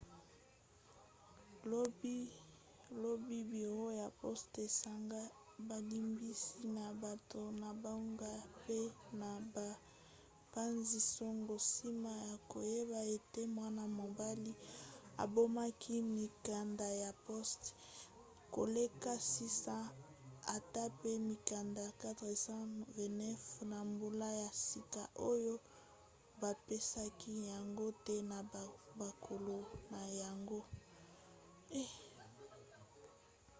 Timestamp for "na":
6.77-6.85, 7.61-7.69, 9.21-9.31, 28.31-28.39, 29.91-30.01